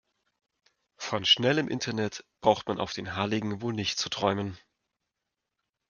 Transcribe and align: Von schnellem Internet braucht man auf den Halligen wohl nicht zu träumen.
Von 0.97 1.25
schnellem 1.25 1.67
Internet 1.67 2.25
braucht 2.41 2.67
man 2.67 2.79
auf 2.79 2.91
den 2.91 3.15
Halligen 3.15 3.61
wohl 3.61 3.75
nicht 3.75 3.99
zu 3.99 4.09
träumen. 4.09 4.57